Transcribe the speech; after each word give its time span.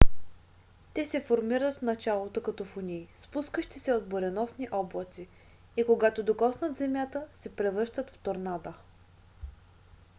те 0.93 1.05
се 1.05 1.23
формират 1.23 1.75
в 1.77 1.81
началото 1.81 2.43
като 2.43 2.65
фунии 2.65 3.07
спускащи 3.15 3.79
се 3.79 3.93
от 3.93 4.09
буреносни 4.09 4.67
облаци 4.71 5.27
и 5.77 5.85
когато 5.85 6.23
докоснат 6.23 6.77
земята 6.77 7.27
се 7.33 7.55
превръщат 7.55 8.09
в 8.09 8.17
торнада 8.17 8.73